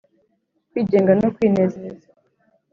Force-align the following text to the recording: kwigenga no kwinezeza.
kwigenga 0.69 1.11
no 1.21 1.29
kwinezeza. 1.35 2.07